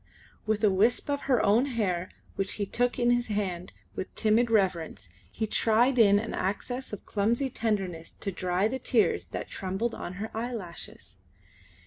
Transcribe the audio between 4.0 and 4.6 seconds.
timid